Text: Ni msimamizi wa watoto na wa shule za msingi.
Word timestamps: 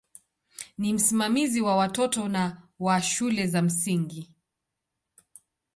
Ni 0.77 0.93
msimamizi 0.93 1.61
wa 1.61 1.75
watoto 1.75 2.27
na 2.27 2.61
wa 2.79 3.01
shule 3.01 3.47
za 3.47 3.61
msingi. 3.61 4.29